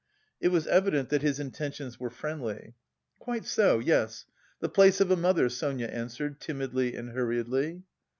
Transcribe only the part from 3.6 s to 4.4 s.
yes;